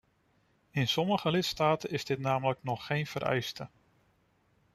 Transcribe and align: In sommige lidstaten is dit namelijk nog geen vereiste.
In 0.71 0.87
sommige 0.87 1.31
lidstaten 1.31 1.89
is 1.89 2.05
dit 2.05 2.19
namelijk 2.19 2.63
nog 2.63 2.85
geen 2.85 3.07
vereiste. 3.07 3.69